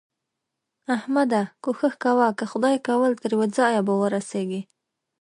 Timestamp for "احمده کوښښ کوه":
0.95-2.27